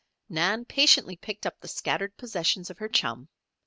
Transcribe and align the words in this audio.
Nan 0.29 0.65
patiently 0.65 1.15
picked 1.15 1.45
up 1.45 1.59
the 1.59 1.67
scattered 1.67 2.17
possessions 2.17 2.71
of 2.71 2.79
her 2.79 2.89
chum. 2.89 3.29